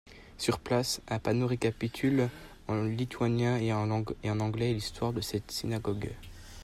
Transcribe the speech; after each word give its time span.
Sur 0.39 0.57
place, 0.57 0.99
un 1.07 1.19
panneau 1.19 1.45
récapitule 1.45 2.29
en 2.67 2.85
lituanien 2.85 3.57
et 3.59 3.71
en 3.71 3.91
anglais 4.39 4.73
l'histoire 4.73 5.13
de 5.13 5.21
cette 5.21 5.51
synagogue. 5.51 6.09